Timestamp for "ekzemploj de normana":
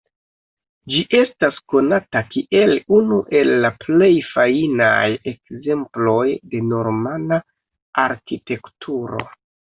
5.33-7.41